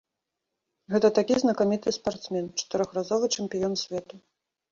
[0.93, 4.15] Гэта такі знакаміты спартсмен, чатырохразовы чэмпіён свету.